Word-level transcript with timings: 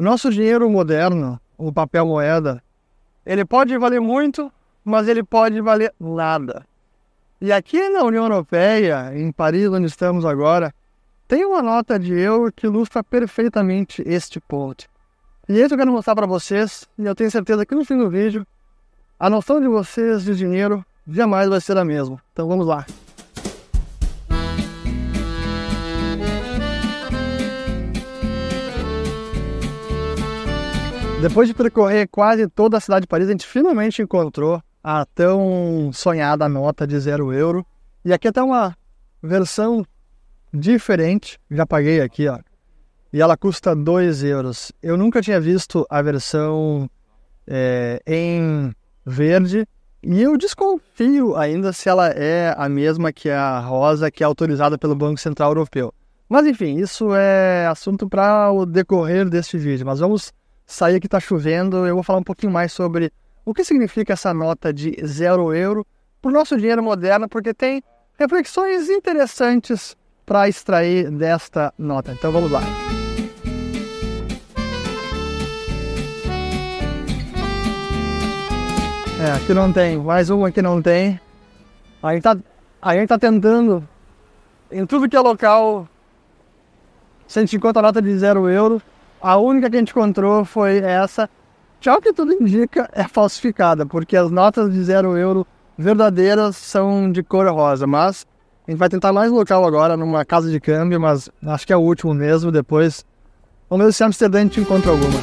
O 0.00 0.02
nosso 0.02 0.30
dinheiro 0.30 0.70
moderno, 0.70 1.38
o 1.58 1.70
papel 1.70 2.06
moeda, 2.06 2.62
ele 3.26 3.44
pode 3.44 3.76
valer 3.76 4.00
muito, 4.00 4.50
mas 4.82 5.06
ele 5.06 5.22
pode 5.22 5.60
valer 5.60 5.92
nada. 6.00 6.66
E 7.38 7.52
aqui 7.52 7.86
na 7.90 8.04
União 8.04 8.24
Europeia, 8.24 9.12
em 9.14 9.30
Paris, 9.30 9.68
onde 9.68 9.84
estamos 9.84 10.24
agora, 10.24 10.74
tem 11.28 11.44
uma 11.44 11.60
nota 11.60 11.98
de 11.98 12.14
euro 12.14 12.50
que 12.50 12.66
ilustra 12.66 13.04
perfeitamente 13.04 14.02
este 14.06 14.40
ponto. 14.40 14.86
E 15.46 15.60
isso 15.60 15.74
eu 15.74 15.78
quero 15.78 15.92
mostrar 15.92 16.14
para 16.14 16.26
vocês, 16.26 16.88
e 16.96 17.04
eu 17.04 17.14
tenho 17.14 17.30
certeza 17.30 17.66
que 17.66 17.74
no 17.74 17.84
fim 17.84 17.98
do 17.98 18.08
vídeo, 18.08 18.46
a 19.18 19.28
noção 19.28 19.60
de 19.60 19.68
vocês 19.68 20.24
de 20.24 20.34
dinheiro 20.34 20.82
jamais 21.06 21.46
vai 21.46 21.60
ser 21.60 21.76
a 21.76 21.84
mesma. 21.84 22.18
Então 22.32 22.48
vamos 22.48 22.66
lá. 22.66 22.86
Depois 31.20 31.46
de 31.46 31.54
percorrer 31.54 32.08
quase 32.08 32.48
toda 32.48 32.78
a 32.78 32.80
cidade 32.80 33.02
de 33.02 33.06
Paris, 33.06 33.28
a 33.28 33.32
gente 33.32 33.46
finalmente 33.46 34.00
encontrou 34.00 34.62
a 34.82 35.04
tão 35.04 35.90
sonhada 35.92 36.48
nota 36.48 36.86
de 36.86 36.98
zero 36.98 37.30
euro. 37.30 37.64
E 38.02 38.10
aqui 38.10 38.26
até 38.26 38.42
uma 38.42 38.74
versão 39.22 39.84
diferente, 40.52 41.38
já 41.50 41.66
paguei 41.66 42.00
aqui, 42.00 42.26
ó. 42.26 42.38
E 43.12 43.20
ela 43.20 43.36
custa 43.36 43.76
2 43.76 44.24
euros. 44.24 44.72
Eu 44.82 44.96
nunca 44.96 45.20
tinha 45.20 45.38
visto 45.38 45.86
a 45.90 46.00
versão 46.00 46.88
é, 47.46 48.00
em 48.06 48.74
verde 49.04 49.66
e 50.02 50.22
eu 50.22 50.38
desconfio 50.38 51.36
ainda 51.36 51.70
se 51.70 51.86
ela 51.90 52.08
é 52.08 52.54
a 52.56 52.66
mesma 52.66 53.12
que 53.12 53.28
a 53.28 53.58
rosa 53.58 54.10
que 54.10 54.22
é 54.22 54.26
autorizada 54.26 54.78
pelo 54.78 54.96
Banco 54.96 55.20
Central 55.20 55.50
Europeu. 55.50 55.92
Mas 56.26 56.46
enfim, 56.46 56.78
isso 56.78 57.14
é 57.14 57.66
assunto 57.66 58.08
para 58.08 58.50
o 58.50 58.64
decorrer 58.64 59.28
deste 59.28 59.58
vídeo. 59.58 59.84
Mas 59.84 59.98
vamos 59.98 60.32
sair 60.70 61.00
que 61.00 61.06
está 61.06 61.18
chovendo. 61.18 61.86
Eu 61.86 61.94
vou 61.94 62.02
falar 62.02 62.20
um 62.20 62.24
pouquinho 62.24 62.52
mais 62.52 62.72
sobre 62.72 63.12
o 63.44 63.52
que 63.52 63.64
significa 63.64 64.12
essa 64.12 64.32
nota 64.32 64.72
de 64.72 64.96
zero 65.04 65.52
euro 65.52 65.86
para 66.22 66.30
o 66.30 66.32
nosso 66.32 66.56
dinheiro 66.56 66.82
moderno, 66.82 67.28
porque 67.28 67.52
tem 67.52 67.82
reflexões 68.18 68.88
interessantes 68.88 69.96
para 70.24 70.48
extrair 70.48 71.10
desta 71.10 71.74
nota. 71.76 72.12
Então 72.12 72.30
vamos 72.30 72.50
lá. 72.50 72.62
É, 79.22 79.32
aqui 79.32 79.52
não 79.52 79.70
tem, 79.72 79.98
mais 79.98 80.30
uma 80.30 80.50
que 80.50 80.62
não 80.62 80.80
tem. 80.80 81.20
A 82.02 82.14
gente 82.14 82.22
tá, 82.22 82.36
a 82.80 82.94
gente 82.94 83.08
tá 83.08 83.18
tentando, 83.18 83.86
em 84.70 84.86
tudo 84.86 85.08
que 85.08 85.16
é 85.16 85.20
local, 85.20 85.86
150 87.26 87.82
nota 87.82 88.00
de 88.00 88.16
zero 88.16 88.48
euro. 88.48 88.80
A 89.22 89.36
única 89.36 89.68
que 89.68 89.76
a 89.76 89.78
gente 89.78 89.90
encontrou 89.90 90.46
foi 90.46 90.78
essa. 90.78 91.28
Tchau 91.78 92.00
que 92.00 92.12
tudo 92.12 92.32
indica 92.32 92.88
é 92.92 93.06
falsificada, 93.06 93.84
porque 93.84 94.16
as 94.16 94.30
notas 94.30 94.72
de 94.72 94.82
zero 94.82 95.16
euro 95.16 95.46
verdadeiras 95.76 96.56
são 96.56 97.10
de 97.12 97.22
cor 97.22 97.46
rosa, 97.48 97.86
mas 97.86 98.26
a 98.66 98.70
gente 98.70 98.78
vai 98.78 98.88
tentar 98.88 99.12
mais 99.12 99.30
local 99.30 99.64
agora, 99.64 99.96
numa 99.96 100.24
casa 100.24 100.50
de 100.50 100.58
câmbio, 100.58 101.00
mas 101.00 101.30
acho 101.46 101.66
que 101.66 101.72
é 101.72 101.76
o 101.76 101.80
último 101.80 102.14
mesmo, 102.14 102.50
depois 102.50 103.04
vamos 103.68 103.86
ver 103.86 103.92
se 103.92 104.04
Amsterdã 104.04 104.38
a 104.38 104.42
gente 104.42 104.60
encontra 104.60 104.90
alguma. 104.90 105.18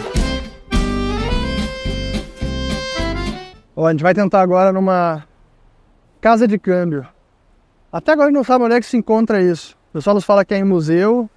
A 3.77 3.91
gente 3.91 4.03
vai 4.03 4.13
tentar 4.13 4.41
agora 4.41 4.71
numa 4.71 5.23
casa 6.19 6.47
de 6.47 6.57
câmbio. 6.57 7.07
Até 7.91 8.11
agora 8.11 8.27
a 8.27 8.29
gente 8.29 8.37
não 8.37 8.43
sabe 8.43 8.65
onde 8.65 8.75
é 8.75 8.79
que 8.79 8.85
se 8.85 8.97
encontra 8.97 9.41
isso. 9.41 9.75
O 9.89 9.93
pessoal 9.93 10.15
nos 10.15 10.25
fala 10.25 10.43
que 10.43 10.53
é 10.53 10.57
em 10.57 10.63
museu, 10.63 11.29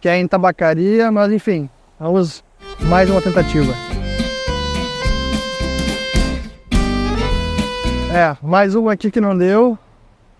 que 0.00 0.08
é 0.08 0.16
em 0.16 0.26
tabacaria, 0.26 1.10
mas 1.10 1.32
enfim, 1.32 1.68
Vamos 2.02 2.42
mais 2.80 3.08
uma 3.08 3.22
tentativa. 3.22 3.72
É, 8.12 8.36
mais 8.42 8.74
uma 8.74 8.92
aqui 8.92 9.08
que 9.08 9.20
não 9.20 9.38
deu. 9.38 9.78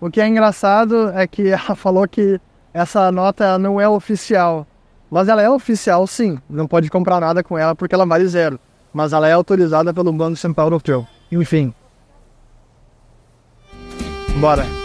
O 0.01 0.11
que 0.11 0.21
é 0.21 0.27
engraçado 0.27 1.11
é 1.11 1.25
que 1.25 1.47
ela 1.55 1.77
falou 1.77 2.09
que 2.09 2.41
essa 2.75 3.13
nota 3.13 3.57
não 3.61 3.81
é 3.81 3.89
oficial. 3.89 4.67
Mas 5.09 5.29
ela 5.29 5.41
é 5.41 5.49
oficial 5.49 6.05
sim, 6.05 6.37
não 6.51 6.67
pode 6.67 6.91
comprar 6.91 7.21
nada 7.21 7.45
com 7.45 7.57
ela 7.57 7.77
porque 7.77 7.95
ela 7.95 8.05
vale 8.05 8.27
zero. 8.27 8.59
Mas 8.93 9.13
ela 9.13 9.29
é 9.29 9.33
autorizada 9.33 9.95
pelo 9.95 10.13
Banco 10.13 10.35
Central 10.35 10.67
Europeu. 10.67 11.07
Enfim. 11.31 11.73
Bora. 14.41 14.82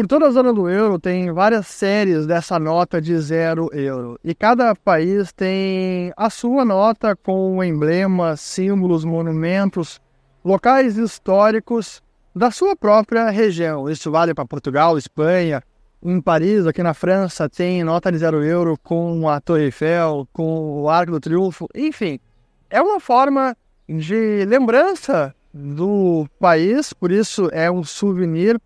Por 0.00 0.06
toda 0.06 0.28
a 0.28 0.30
zona 0.30 0.50
do 0.50 0.66
euro 0.66 0.98
tem 0.98 1.30
várias 1.30 1.66
séries 1.66 2.24
dessa 2.26 2.58
nota 2.58 3.02
de 3.02 3.14
zero 3.18 3.68
euro. 3.70 4.18
E 4.24 4.34
cada 4.34 4.74
país 4.74 5.30
tem 5.30 6.10
a 6.16 6.30
sua 6.30 6.64
nota 6.64 7.14
com 7.14 7.62
emblemas, 7.62 8.40
símbolos, 8.40 9.04
monumentos, 9.04 10.00
locais 10.42 10.96
históricos 10.96 12.02
da 12.34 12.50
sua 12.50 12.74
própria 12.74 13.28
região. 13.28 13.90
Isso 13.90 14.10
vale 14.10 14.32
para 14.32 14.46
Portugal, 14.46 14.96
Espanha. 14.96 15.62
Em 16.02 16.18
Paris, 16.18 16.66
aqui 16.66 16.82
na 16.82 16.94
França, 16.94 17.46
tem 17.46 17.84
nota 17.84 18.10
de 18.10 18.16
zero 18.16 18.42
euro 18.42 18.78
com 18.82 19.28
a 19.28 19.38
Torre 19.38 19.64
Eiffel, 19.64 20.26
com 20.32 20.80
o 20.80 20.88
Arco 20.88 21.12
do 21.12 21.20
Triunfo. 21.20 21.68
Enfim, 21.74 22.18
é 22.70 22.80
uma 22.80 23.00
forma 23.00 23.54
de 23.86 24.46
lembrança 24.46 25.34
do 25.52 26.26
país, 26.38 26.90
por 26.94 27.12
isso 27.12 27.50
é 27.52 27.70
um 27.70 27.84
souvenir 27.84 28.58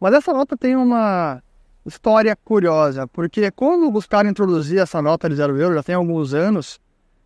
mas 0.00 0.14
essa 0.14 0.32
nota 0.32 0.56
tem 0.56 0.74
uma 0.74 1.42
história 1.84 2.34
curiosa, 2.36 3.06
porque 3.06 3.50
quando 3.50 3.90
buscaram 3.90 4.30
introduzir 4.30 4.78
essa 4.78 5.02
nota 5.02 5.28
de 5.28 5.34
zero 5.36 5.58
euro, 5.58 5.74
já 5.74 5.82
tem 5.82 5.94
alguns 5.94 6.32
anos, 6.32 6.80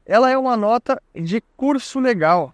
ela 0.04 0.30
é 0.30 0.36
uma 0.36 0.56
nota 0.56 1.00
de 1.14 1.40
curso 1.56 2.00
legal. 2.00 2.52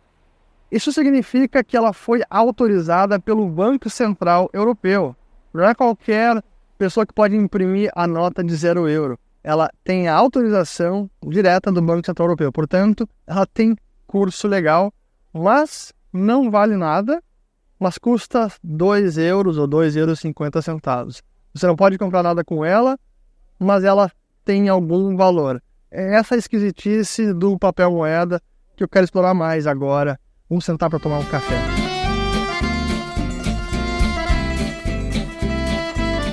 Isso 0.70 0.92
significa 0.92 1.64
que 1.64 1.76
ela 1.76 1.92
foi 1.92 2.22
autorizada 2.30 3.18
pelo 3.18 3.48
Banco 3.48 3.90
Central 3.90 4.48
Europeu. 4.52 5.16
Não 5.52 5.64
é 5.64 5.74
qualquer 5.74 6.42
pessoa 6.78 7.04
que 7.04 7.12
pode 7.12 7.34
imprimir 7.34 7.90
a 7.94 8.06
nota 8.06 8.44
de 8.44 8.54
zero 8.54 8.88
euro. 8.88 9.18
Ela 9.42 9.68
tem 9.82 10.06
a 10.06 10.14
autorização 10.14 11.10
direta 11.26 11.72
do 11.72 11.82
Banco 11.82 12.06
Central 12.06 12.28
Europeu. 12.28 12.52
Portanto, 12.52 13.08
ela 13.26 13.46
tem 13.46 13.74
curso 14.06 14.46
legal, 14.46 14.92
mas 15.32 15.92
não 16.12 16.50
vale 16.50 16.76
nada 16.76 17.22
mas 17.80 17.96
custa 17.96 18.52
2 18.62 19.16
euros 19.16 19.56
ou 19.56 19.66
2 19.66 19.96
euros 19.96 20.20
50 20.20 20.60
centavos. 20.60 21.22
Você 21.54 21.66
não 21.66 21.74
pode 21.74 21.96
comprar 21.96 22.22
nada 22.22 22.44
com 22.44 22.62
ela, 22.62 22.98
mas 23.58 23.82
ela 23.82 24.12
tem 24.44 24.68
algum 24.68 25.16
valor. 25.16 25.62
É 25.90 26.14
essa 26.14 26.36
esquisitice 26.36 27.32
do 27.32 27.58
papel 27.58 27.90
moeda 27.90 28.40
que 28.76 28.84
eu 28.84 28.88
quero 28.88 29.04
explorar 29.04 29.32
mais 29.32 29.66
agora. 29.66 30.20
Vamos 30.48 30.66
sentar 30.66 30.90
para 30.90 30.98
tomar 30.98 31.20
um 31.20 31.24
café. 31.24 31.56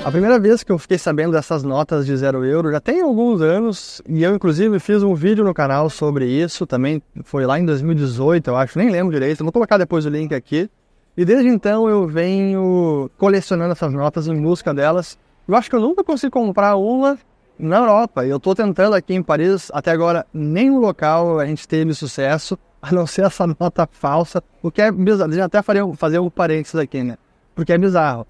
A 0.04 0.10
primeira 0.10 0.38
vez 0.38 0.62
que 0.62 0.72
eu 0.72 0.78
fiquei 0.78 0.96
sabendo 0.96 1.32
dessas 1.32 1.62
notas 1.62 2.06
de 2.06 2.16
zero 2.16 2.44
euro 2.44 2.70
já 2.70 2.80
tem 2.80 3.00
alguns 3.00 3.40
anos 3.40 4.00
e 4.08 4.22
eu 4.22 4.34
inclusive 4.34 4.78
fiz 4.78 5.02
um 5.02 5.14
vídeo 5.14 5.44
no 5.44 5.52
canal 5.52 5.90
sobre 5.90 6.26
isso, 6.26 6.66
também 6.66 7.02
foi 7.24 7.44
lá 7.44 7.58
em 7.58 7.66
2018, 7.66 8.48
eu 8.48 8.56
acho, 8.56 8.78
nem 8.78 8.88
lembro 8.90 9.12
direito, 9.12 9.42
vou 9.44 9.52
colocar 9.52 9.76
depois 9.76 10.06
o 10.06 10.08
link 10.08 10.34
aqui. 10.34 10.70
E 11.18 11.24
desde 11.24 11.48
então 11.48 11.88
eu 11.88 12.06
venho 12.06 13.10
colecionando 13.18 13.72
essas 13.72 13.92
notas 13.92 14.28
em 14.28 14.40
busca 14.40 14.72
delas. 14.72 15.18
Eu 15.48 15.56
acho 15.56 15.68
que 15.68 15.74
eu 15.74 15.80
nunca 15.80 16.04
consegui 16.04 16.30
comprar 16.30 16.76
uma 16.76 17.18
na 17.58 17.78
Europa. 17.78 18.24
Eu 18.24 18.36
estou 18.36 18.54
tentando 18.54 18.94
aqui 18.94 19.14
em 19.14 19.22
Paris, 19.22 19.68
até 19.74 19.90
agora 19.90 20.24
nenhum 20.32 20.78
local 20.78 21.40
a 21.40 21.44
gente 21.44 21.66
teve 21.66 21.92
sucesso, 21.92 22.56
a 22.80 22.92
não 22.92 23.04
ser 23.04 23.24
essa 23.24 23.48
nota 23.48 23.88
falsa, 23.90 24.40
o 24.62 24.70
que 24.70 24.80
é 24.80 24.92
bizarro. 24.92 25.34
Eu 25.34 25.42
até 25.42 25.60
fazer, 25.60 25.96
fazer 25.96 26.20
um 26.20 26.30
parênteses 26.30 26.76
aqui, 26.76 27.02
né? 27.02 27.18
Porque 27.52 27.72
é 27.72 27.78
bizarro. 27.78 28.24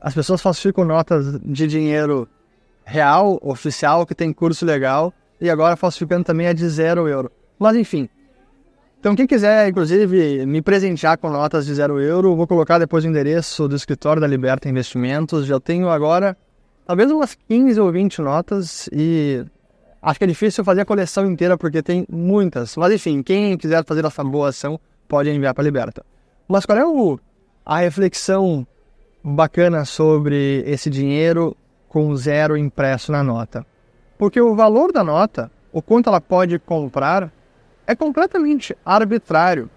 As 0.00 0.14
pessoas 0.14 0.40
falsificam 0.40 0.86
notas 0.86 1.38
de 1.38 1.66
dinheiro 1.66 2.26
real, 2.82 3.38
oficial, 3.42 4.06
que 4.06 4.14
tem 4.14 4.32
curso 4.32 4.64
legal, 4.64 5.12
e 5.38 5.50
agora 5.50 5.76
falsificando 5.76 6.24
também 6.24 6.46
é 6.46 6.54
de 6.54 6.66
zero 6.66 7.06
euro. 7.06 7.30
Mas 7.58 7.76
enfim, 7.76 8.08
então, 9.02 9.16
quem 9.16 9.26
quiser, 9.26 9.68
inclusive, 9.68 10.46
me 10.46 10.62
presentear 10.62 11.18
com 11.18 11.28
notas 11.28 11.66
de 11.66 11.74
zero 11.74 12.00
euro, 12.00 12.36
vou 12.36 12.46
colocar 12.46 12.78
depois 12.78 13.04
o 13.04 13.08
endereço 13.08 13.66
do 13.66 13.74
escritório 13.74 14.20
da 14.20 14.28
Liberta 14.28 14.68
Investimentos. 14.68 15.44
Já 15.44 15.58
tenho 15.58 15.88
agora 15.88 16.36
talvez 16.86 17.10
umas 17.10 17.34
15 17.34 17.80
ou 17.80 17.90
20 17.90 18.22
notas 18.22 18.88
e 18.92 19.44
acho 20.00 20.20
que 20.20 20.24
é 20.24 20.28
difícil 20.28 20.62
fazer 20.62 20.82
a 20.82 20.84
coleção 20.84 21.28
inteira 21.28 21.58
porque 21.58 21.82
tem 21.82 22.06
muitas. 22.08 22.76
Mas 22.76 22.92
enfim, 22.92 23.24
quem 23.24 23.58
quiser 23.58 23.84
fazer 23.84 24.04
essa 24.04 24.22
boa 24.22 24.50
ação 24.50 24.78
pode 25.08 25.28
enviar 25.28 25.52
para 25.52 25.64
a 25.64 25.66
Liberta. 25.66 26.06
Mas 26.46 26.64
qual 26.64 26.78
é 26.78 26.86
o, 26.86 27.18
a 27.66 27.78
reflexão 27.78 28.64
bacana 29.20 29.84
sobre 29.84 30.62
esse 30.64 30.88
dinheiro 30.88 31.56
com 31.88 32.14
zero 32.14 32.56
impresso 32.56 33.10
na 33.10 33.24
nota? 33.24 33.66
Porque 34.16 34.40
o 34.40 34.54
valor 34.54 34.92
da 34.92 35.02
nota, 35.02 35.50
o 35.72 35.82
quanto 35.82 36.08
ela 36.08 36.20
pode 36.20 36.56
comprar, 36.60 37.32
é 37.92 37.96
completamente 37.96 38.76
arbitrário. 38.84 39.70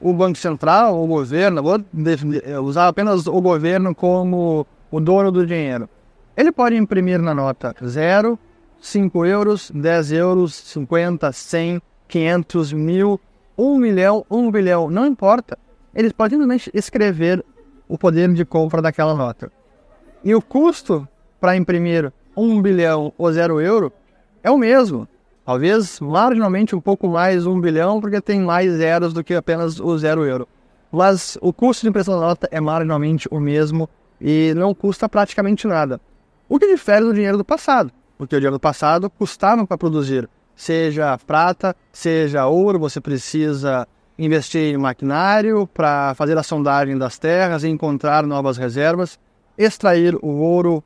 O 0.00 0.12
Banco 0.12 0.38
Central, 0.38 1.02
o 1.02 1.06
governo, 1.06 1.62
vou 1.62 1.80
usar 2.62 2.88
apenas 2.88 3.26
o 3.26 3.40
governo 3.40 3.94
como 3.94 4.66
o 4.90 5.00
dono 5.00 5.32
do 5.32 5.46
dinheiro. 5.46 5.88
Ele 6.36 6.52
pode 6.52 6.76
imprimir 6.76 7.20
na 7.20 7.34
nota 7.34 7.74
0, 7.84 8.38
5 8.80 9.26
euros, 9.26 9.70
10 9.74 10.12
euros, 10.12 10.54
50, 10.54 11.32
100, 11.32 11.82
500, 12.06 12.72
mil, 12.72 13.20
1 13.56 13.78
milhão, 13.78 14.24
1 14.30 14.50
bilhão, 14.50 14.90
não 14.90 15.06
importa. 15.06 15.58
Eles 15.94 16.12
podem 16.12 16.38
simplesmente 16.38 16.70
escrever 16.74 17.44
o 17.88 17.96
poder 17.96 18.32
de 18.32 18.44
compra 18.44 18.82
daquela 18.82 19.14
nota. 19.14 19.50
E 20.22 20.34
o 20.34 20.42
custo 20.42 21.08
para 21.40 21.56
imprimir 21.56 22.12
1 22.36 22.60
bilhão 22.60 23.12
ou 23.16 23.32
0 23.32 23.60
euro 23.60 23.92
é 24.42 24.50
o 24.50 24.58
mesmo. 24.58 25.08
Talvez 25.46 26.00
marginalmente 26.00 26.74
um 26.74 26.80
pouco 26.80 27.06
mais 27.06 27.46
1 27.46 27.60
bilhão, 27.60 28.00
porque 28.00 28.20
tem 28.20 28.40
mais 28.40 28.72
zeros 28.72 29.12
do 29.12 29.22
que 29.22 29.32
apenas 29.32 29.78
o 29.78 29.96
0 29.96 30.24
euro. 30.24 30.48
Mas 30.90 31.38
o 31.40 31.52
custo 31.52 31.82
de 31.82 31.88
impressão 31.88 32.18
da 32.18 32.26
nota 32.26 32.48
é 32.50 32.60
marginalmente 32.60 33.28
o 33.30 33.38
mesmo 33.38 33.88
e 34.20 34.52
não 34.56 34.74
custa 34.74 35.08
praticamente 35.08 35.64
nada. 35.68 36.00
O 36.48 36.58
que 36.58 36.66
difere 36.66 37.04
do 37.04 37.14
dinheiro 37.14 37.38
do 37.38 37.44
passado, 37.44 37.92
porque 38.18 38.34
o 38.34 38.40
dinheiro 38.40 38.56
do 38.56 38.60
passado 38.60 39.08
custava 39.08 39.64
para 39.64 39.78
produzir, 39.78 40.28
seja 40.56 41.16
prata, 41.24 41.76
seja 41.92 42.46
ouro, 42.46 42.80
você 42.80 43.00
precisa 43.00 43.86
investir 44.18 44.74
em 44.74 44.78
maquinário 44.78 45.64
para 45.68 46.12
fazer 46.16 46.36
a 46.36 46.42
sondagem 46.42 46.98
das 46.98 47.18
terras 47.20 47.62
e 47.62 47.68
encontrar 47.68 48.26
novas 48.26 48.56
reservas, 48.56 49.16
extrair 49.56 50.16
o 50.16 50.26
ouro 50.26 50.82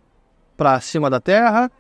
para 0.54 0.78
cima 0.80 1.08
da 1.08 1.18
terra, 1.18 1.72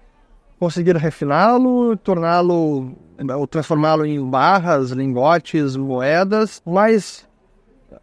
conseguir 0.60 0.94
refiná-lo, 0.94 1.96
torná-lo 1.96 2.94
ou 3.34 3.46
transformá-lo 3.46 4.04
em 4.04 4.22
barras, 4.22 4.90
lingotes, 4.90 5.74
moedas, 5.74 6.60
mas 6.66 7.26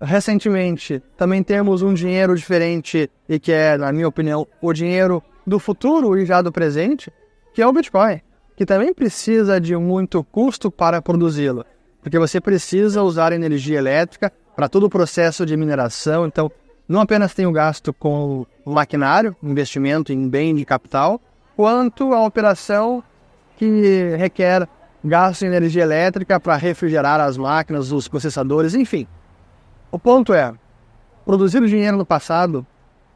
recentemente 0.02 1.02
também 1.16 1.44
temos 1.44 1.84
um 1.84 1.94
dinheiro 1.94 2.36
diferente 2.36 3.12
e 3.30 3.40
que 3.40 3.52
é, 3.52 3.78
na 3.78 3.94
minha 3.94 4.08
opinião, 4.08 4.48
o 4.60 4.74
dinheiro 4.74 5.22
do 5.46 5.60
futuro 5.60 6.18
e 6.18 6.26
já 6.26 6.42
do 6.42 6.52
presente, 6.52 7.14
que 7.54 7.62
é 7.62 7.68
o 7.68 7.72
Bitcoin, 7.72 8.22
que 8.56 8.66
também 8.66 8.92
precisa 8.92 9.62
de 9.62 9.76
muito 9.78 10.24
custo 10.24 10.72
para 10.72 11.00
produzi-lo, 11.00 11.64
porque 12.02 12.18
você 12.18 12.42
precisa 12.42 13.04
usar 13.04 13.34
energia 13.34 13.78
elétrica 13.78 14.34
para 14.56 14.68
todo 14.68 14.88
o 14.88 14.90
processo 14.90 15.46
de 15.46 15.56
mineração, 15.56 16.26
então 16.26 16.52
não 16.90 17.02
apenas 17.02 17.36
tem 17.36 17.46
o 17.46 17.52
gasto 17.52 17.94
com 17.94 18.48
o 18.66 18.72
maquinário, 18.72 19.36
investimento 19.44 20.12
em 20.12 20.28
bem 20.28 20.56
de 20.56 20.66
capital, 20.66 21.22
quanto 21.58 22.14
a 22.14 22.24
operação 22.24 23.04
que 23.58 24.16
requer 24.16 24.70
gasto 25.04 25.40
de 25.40 25.48
energia 25.48 25.82
elétrica 25.82 26.40
para 26.40 26.56
refrigerar 26.56 27.20
as 27.20 27.36
máquinas, 27.36 27.92
os 27.92 28.08
processadores, 28.08 28.76
enfim. 28.76 29.08
O 29.92 29.98
ponto 29.98 30.36
é, 30.36 30.54
produzir 31.26 31.66
dinheiro 31.66 31.98
no 31.98 32.06
passado 32.06 32.66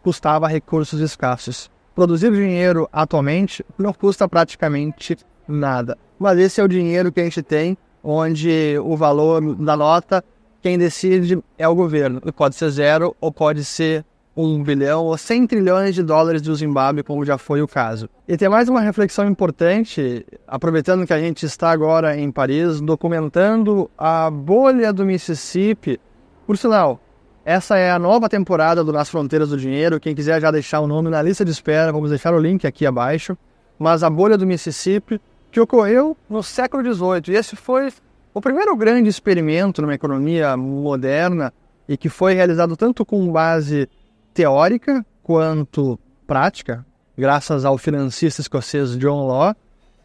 custava 0.01 0.47
recursos 0.47 0.99
escassos. 0.99 1.69
Produzir 1.93 2.31
dinheiro 2.31 2.89
atualmente 2.91 3.63
não 3.77 3.93
custa 3.93 4.27
praticamente 4.27 5.17
nada. 5.47 5.95
Mas 6.17 6.39
esse 6.39 6.59
é 6.59 6.63
o 6.63 6.67
dinheiro 6.67 7.11
que 7.11 7.19
a 7.19 7.23
gente 7.23 7.43
tem, 7.43 7.77
onde 8.03 8.75
o 8.83 8.97
valor 8.97 9.55
da 9.55 9.77
nota, 9.77 10.23
quem 10.63 10.79
decide 10.79 11.39
é 11.59 11.67
o 11.67 11.75
governo. 11.75 12.19
Pode 12.33 12.55
ser 12.55 12.71
zero 12.71 13.15
ou 13.21 13.31
pode 13.31 13.63
ser 13.63 14.03
um 14.35 14.63
bilhão 14.63 15.05
ou 15.05 15.17
100 15.17 15.47
trilhões 15.47 15.95
de 15.95 16.03
dólares 16.03 16.41
do 16.41 16.55
Zimbábue, 16.55 17.03
como 17.03 17.25
já 17.25 17.37
foi 17.37 17.61
o 17.61 17.67
caso. 17.67 18.09
E 18.27 18.37
tem 18.37 18.47
mais 18.47 18.69
uma 18.69 18.81
reflexão 18.81 19.27
importante, 19.27 20.25
aproveitando 20.47 21.05
que 21.05 21.13
a 21.13 21.19
gente 21.19 21.45
está 21.45 21.71
agora 21.71 22.17
em 22.17 22.31
Paris, 22.31 22.79
documentando 22.79 23.89
a 23.97 24.29
bolha 24.29 24.93
do 24.93 25.05
Mississippi 25.05 25.99
por 26.45 26.57
sinal, 26.57 26.99
essa 27.45 27.77
é 27.77 27.91
a 27.91 27.97
nova 27.97 28.27
temporada 28.27 28.83
do 28.83 28.91
Nas 28.91 29.09
Fronteiras 29.09 29.49
do 29.49 29.57
Dinheiro. 29.57 29.99
Quem 29.99 30.13
quiser 30.13 30.41
já 30.41 30.51
deixar 30.51 30.79
o 30.81 30.87
nome 30.87 31.09
na 31.09 31.21
lista 31.21 31.45
de 31.45 31.51
espera, 31.51 31.91
vamos 31.91 32.09
deixar 32.09 32.33
o 32.33 32.39
link 32.39 32.67
aqui 32.67 32.85
abaixo. 32.85 33.37
Mas 33.79 34.03
a 34.03 34.09
bolha 34.09 34.37
do 34.37 34.45
Mississippi, 34.45 35.19
que 35.49 35.59
ocorreu 35.59 36.15
no 36.29 36.43
século 36.43 36.83
XVIII. 36.83 37.33
E 37.33 37.37
esse 37.37 37.55
foi 37.55 37.89
o 38.33 38.41
primeiro 38.41 38.75
grande 38.75 39.09
experimento 39.09 39.81
numa 39.81 39.93
economia 39.93 40.55
moderna 40.57 41.53
e 41.87 41.97
que 41.97 42.09
foi 42.09 42.33
realizado 42.33 42.75
tanto 42.75 43.05
com 43.05 43.31
base 43.31 43.89
teórica 44.33 45.05
quanto 45.23 45.99
prática, 46.25 46.85
graças 47.17 47.65
ao 47.65 47.77
financista 47.77 48.41
escocês 48.41 48.97
John 48.97 49.27
Law. 49.27 49.55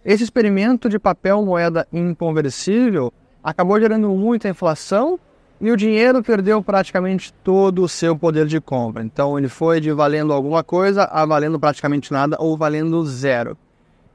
Esse 0.05 0.25
experimento 0.25 0.89
de 0.89 0.99
papel 0.99 1.45
moeda 1.45 1.87
inconversível 1.93 3.13
acabou 3.43 3.81
gerando 3.81 4.09
muita 4.11 4.49
inflação 4.49 5.19
e 5.61 5.71
o 5.71 5.77
dinheiro 5.77 6.23
perdeu 6.23 6.63
praticamente 6.63 7.33
todo 7.43 7.83
o 7.83 7.89
seu 7.89 8.17
poder 8.17 8.47
de 8.47 8.61
compra. 8.61 9.03
Então 9.03 9.39
ele 9.39 9.49
foi 9.49 9.81
de 9.81 9.93
valendo 9.93 10.33
alguma 10.33 10.63
coisa 10.63 11.05
a 11.05 11.25
valendo 11.25 11.59
praticamente 11.59 12.13
nada 12.13 12.37
ou 12.39 12.57
valendo 12.57 13.05
zero. 13.07 13.57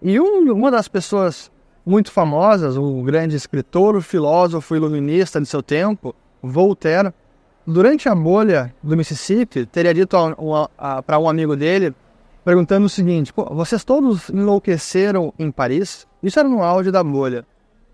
E 0.02 0.20
um, 0.20 0.52
uma 0.54 0.72
das 0.72 0.88
pessoas 0.88 1.52
muito 1.86 2.12
famosas, 2.12 2.78
um 2.78 3.04
grande 3.04 3.36
escritor, 3.36 4.02
filósofo 4.02 4.76
iluminista 4.76 5.42
de 5.42 5.48
seu 5.48 5.64
tempo, 5.64 6.16
Voltaire, 6.42 7.14
durante 7.66 8.10
a 8.10 8.16
bolha 8.16 8.74
do 8.82 8.96
Mississippi, 8.98 9.66
teria 9.66 9.94
dito 9.94 10.18
para 11.06 11.20
um 11.20 11.30
amigo 11.30 11.56
dele, 11.56 11.94
perguntando 12.44 12.86
o 12.86 12.90
seguinte: 12.90 13.34
vocês 13.52 13.84
todos 13.84 14.30
enlouqueceram 14.30 15.34
em 15.38 15.52
Paris? 15.52 16.08
Isso 16.22 16.40
era 16.40 16.48
no 16.48 16.64
auge 16.64 16.92
da 16.92 17.04
bolha. 17.04 17.46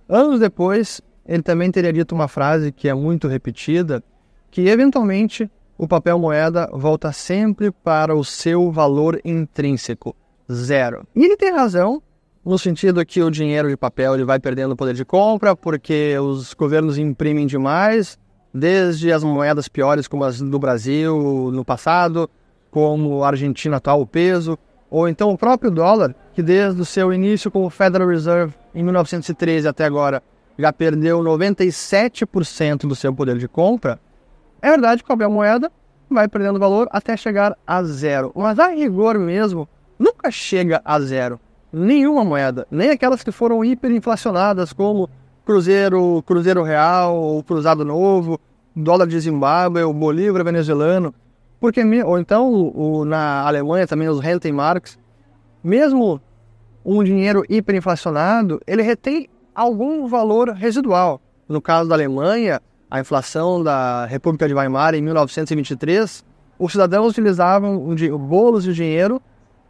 Anos 0.09 0.39
depois, 0.39 1.01
ele 1.25 1.41
também 1.41 1.69
teria 1.69 1.91
dito 1.91 2.15
uma 2.15 2.27
frase 2.27 2.71
que 2.71 2.87
é 2.87 2.93
muito 2.93 3.27
repetida, 3.27 4.03
que 4.49 4.67
eventualmente 4.67 5.49
o 5.77 5.87
papel 5.87 6.17
moeda 6.17 6.69
volta 6.73 7.11
sempre 7.11 7.71
para 7.71 8.15
o 8.15 8.23
seu 8.23 8.71
valor 8.71 9.19
intrínseco, 9.23 10.15
zero. 10.51 11.05
E 11.15 11.23
ele 11.23 11.37
tem 11.37 11.51
razão, 11.51 12.01
no 12.43 12.57
sentido 12.57 13.05
que 13.05 13.21
o 13.21 13.29
dinheiro 13.29 13.67
de 13.67 13.77
papel 13.77 14.15
ele 14.15 14.23
vai 14.23 14.39
perdendo 14.39 14.71
o 14.71 14.75
poder 14.75 14.93
de 14.95 15.05
compra, 15.05 15.55
porque 15.55 16.17
os 16.17 16.53
governos 16.53 16.97
imprimem 16.97 17.45
demais, 17.45 18.17
desde 18.53 19.11
as 19.11 19.23
moedas 19.23 19.67
piores 19.67 20.07
como 20.07 20.23
as 20.23 20.41
do 20.41 20.59
Brasil 20.59 21.51
no 21.51 21.63
passado, 21.63 22.29
como 22.71 23.23
a 23.23 23.27
Argentina 23.27 23.77
atual, 23.77 24.01
o 24.01 24.07
peso, 24.07 24.57
ou 24.89 25.07
então 25.07 25.31
o 25.31 25.38
próprio 25.38 25.69
dólar, 25.69 26.15
que 26.33 26.41
desde 26.41 26.81
o 26.81 26.85
seu 26.85 27.13
início 27.13 27.51
como 27.51 27.69
Federal 27.69 28.07
Reserve 28.07 28.53
em 28.73 28.83
1913 28.83 29.67
até 29.67 29.85
agora 29.85 30.21
já 30.57 30.73
perdeu 30.73 31.19
97% 31.19 32.88
do 32.88 32.95
seu 32.95 33.13
poder 33.13 33.38
de 33.38 33.47
compra, 33.47 33.99
é 34.61 34.69
verdade 34.69 35.01
que 35.01 35.07
qualquer 35.07 35.27
moeda 35.27 35.71
vai 36.09 36.27
perdendo 36.27 36.59
valor 36.59 36.88
até 36.91 37.15
chegar 37.15 37.55
a 37.65 37.83
zero. 37.83 38.31
Mas 38.35 38.57
a 38.57 38.69
rigor 38.69 39.19
mesmo, 39.19 39.67
nunca 40.00 40.31
chega 40.31 40.81
a 40.83 41.00
zero. 41.00 41.39
Nenhuma 41.71 42.23
moeda, 42.23 42.65
nem 42.71 42.89
aquelas 42.89 43.23
que 43.23 43.31
foram 43.31 43.63
hiperinflacionadas, 43.63 44.73
como 44.73 45.09
Cruzeiro, 45.48 46.22
Cruzeiro 46.24 46.62
Real, 46.62 47.38
o 47.38 47.42
Cruzado 47.42 47.86
Novo, 47.86 48.38
dólar 48.75 49.08
de 49.08 49.18
Zimbábue, 49.18 49.82
o 49.82 49.94
Bolívar 49.94 50.44
venezuelano. 50.44 51.16
Porque, 51.58 51.82
ou 52.04 52.20
então 52.20 52.51
o, 52.51 53.06
na 53.06 53.48
Alemanha 53.48 53.88
também 53.88 54.10
os 54.10 54.20
Rentenmarks, 54.20 55.00
mesmo 55.63 56.20
um 56.84 57.01
dinheiro 57.01 57.46
hiperinflacionado, 57.48 58.60
ele 58.68 58.82
retém 58.82 59.30
algum 59.56 60.06
valor 60.06 60.50
residual. 60.50 61.22
No 61.48 61.62
caso 61.62 61.88
da 61.88 61.96
Alemanha, 61.96 62.62
a 62.92 63.00
inflação 63.00 63.63
da 63.63 64.06
República 64.06 64.50
de 64.50 64.54
Weimar 64.54 64.96
em 64.96 65.01
1923, 65.01 66.25
os 66.60 66.74
cidadãos 66.74 67.12
utilizavam 67.12 67.96
bolos 68.20 68.66
de 68.66 68.74
dinheiro 68.74 69.22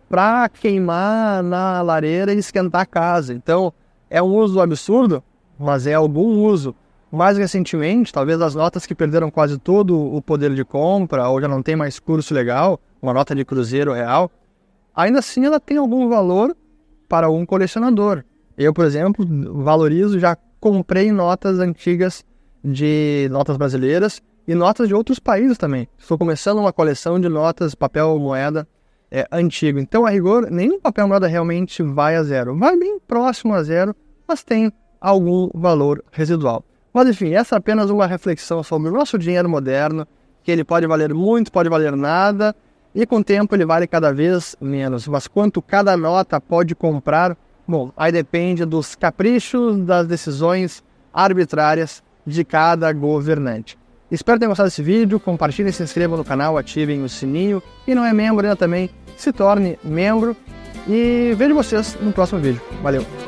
para 0.10 0.50
queimar 0.50 1.44
na 1.44 1.84
lareira 1.84 2.34
e 2.34 2.40
esquentar 2.40 2.82
a 2.82 2.86
casa. 2.88 3.32
Então, 3.32 3.72
é 4.10 4.24
um 4.24 4.36
uso 4.36 4.60
absurdo, 4.60 5.24
mas 5.60 5.88
é 5.88 5.94
algum 5.94 6.44
uso. 6.44 6.76
Mais 7.12 7.38
recentemente, 7.38 8.12
talvez 8.12 8.42
as 8.42 8.54
notas 8.54 8.86
que 8.86 8.94
perderam 8.94 9.32
quase 9.32 9.58
todo 9.58 9.98
o 9.98 10.22
poder 10.22 10.54
de 10.54 10.66
compra, 10.66 11.30
ou 11.30 11.40
já 11.40 11.48
não 11.48 11.64
tem 11.64 11.76
mais 11.76 12.00
curso 12.00 12.34
legal, 12.34 12.80
uma 13.02 13.14
nota 13.14 13.34
de 13.34 13.46
cruzeiro 13.46 13.94
real, 13.94 14.30
ainda 14.94 15.20
assim 15.20 15.46
ela 15.46 15.60
tem 15.60 15.78
algum 15.78 16.10
valor 16.10 16.56
para 17.08 17.30
um 17.30 17.46
colecionador. 17.46 18.24
Eu, 18.58 18.74
por 18.74 18.86
exemplo, 18.86 19.26
valorizo, 19.64 20.20
já 20.20 20.38
comprei 20.60 21.12
notas 21.12 21.60
antigas 21.60 22.26
de 22.64 23.30
notas 23.32 23.56
brasileiras 23.56 24.22
e 24.48 24.56
notas 24.56 24.88
de 24.88 24.94
outros 24.94 25.20
países 25.20 25.58
também. 25.58 25.88
Estou 25.98 26.18
começando 26.18 26.60
uma 26.60 26.74
coleção 26.74 27.20
de 27.20 27.30
notas, 27.30 27.76
papel, 27.76 28.18
moeda 28.20 28.68
é, 29.12 29.28
antigo. 29.32 29.80
Então, 29.80 30.06
a 30.06 30.10
rigor, 30.10 30.50
nenhum 30.50 30.80
papel 30.80 31.08
moeda 31.08 31.28
realmente 31.28 31.84
vai 31.84 32.16
a 32.16 32.24
zero. 32.24 32.58
Vai 32.58 32.78
bem 32.78 33.00
próximo 33.00 33.54
a 33.54 33.64
zero, 33.64 33.96
mas 34.28 34.44
tem 34.44 34.72
algum 35.00 35.50
valor 35.54 36.04
residual. 36.12 36.64
Mas 36.94 37.10
enfim, 37.10 37.34
essa 37.34 37.56
é 37.56 37.58
apenas 37.58 37.90
uma 37.90 38.06
reflexão 38.06 38.64
sobre 38.64 38.90
o 38.90 38.94
nosso 38.94 39.18
dinheiro 39.18 39.48
moderno, 39.50 40.08
que 40.44 40.52
ele 40.52 40.64
pode 40.64 40.88
valer 40.88 41.14
muito, 41.14 41.52
pode 41.52 41.70
valer 41.70 41.96
nada, 41.96 42.56
e 42.96 43.06
com 43.06 43.18
o 43.18 43.24
tempo 43.24 43.56
ele 43.56 43.66
vale 43.66 43.86
cada 43.86 44.12
vez 44.14 44.56
menos. 44.60 45.08
Mas 45.08 45.28
quanto 45.28 45.62
cada 45.62 45.96
nota 45.96 46.42
pode 46.42 46.74
comprar, 46.74 47.38
Bom, 47.68 47.92
aí 47.98 48.14
depende 48.14 48.64
dos 48.64 48.96
caprichos, 48.96 49.78
das 49.80 50.08
decisões 50.08 50.82
arbitrárias 51.14 52.02
de 52.26 52.46
cada 52.46 52.92
governante. 52.94 53.78
Espero 54.10 54.40
ter 54.40 54.48
gostado 54.48 54.70
desse 54.70 54.82
vídeo, 54.82 55.20
compartilhem, 55.20 55.72
se 55.74 55.84
inscrevam 55.84 56.18
no 56.18 56.24
canal, 56.24 56.58
ativem 56.58 57.04
o 57.04 57.10
sininho 57.10 57.62
e 57.86 57.94
não 57.94 58.06
é 58.06 58.14
membro 58.14 58.46
ainda 58.46 58.56
também, 58.56 58.90
se 59.18 59.34
torne 59.34 59.78
membro 59.84 60.36
E 60.88 61.34
vejo 61.36 61.54
vocês 61.54 61.98
no 62.00 62.14
próximo 62.14 62.40
vídeo. 62.40 62.62
Valeu! 62.82 63.27